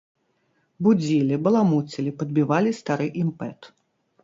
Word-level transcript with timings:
Будзілі, 0.87 1.37
баламуцілі, 1.49 2.15
падбівалі 2.23 2.75
стары 2.81 3.07
імпэт. 3.23 3.73